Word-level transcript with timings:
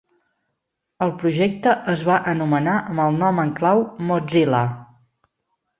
El 1.07 1.13
projecte 1.23 1.75
es 1.95 2.07
va 2.09 2.17
anomenar 2.33 2.75
amb 2.81 3.07
el 3.07 3.21
nom 3.25 3.45
en 3.47 3.55
clau 3.61 3.87
Mozilla. 4.11 4.65